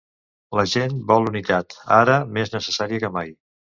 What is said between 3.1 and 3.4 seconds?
mai.